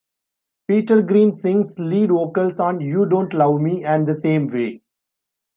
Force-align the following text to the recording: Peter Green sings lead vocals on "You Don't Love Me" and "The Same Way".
Peter 0.67 1.03
Green 1.03 1.31
sings 1.31 1.77
lead 1.77 2.09
vocals 2.09 2.59
on 2.59 2.81
"You 2.81 3.05
Don't 3.05 3.35
Love 3.35 3.61
Me" 3.61 3.83
and 3.85 4.07
"The 4.07 4.15
Same 4.15 4.47
Way". 4.47 4.81